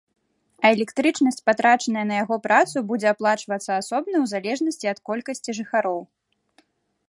[0.67, 6.01] А электрычнасць, патрачаная на яго працу, будзе аплачвацца асобна ў залежнасці ад колькасці жыхароў.